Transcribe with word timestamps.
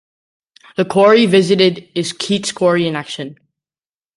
The 0.77 0.85
quarry 0.85 1.27
visited 1.27 1.87
is 1.93 2.11
Keats 2.11 2.51
Quarry 2.51 2.87
in 2.87 2.95
Acton. 2.95 3.35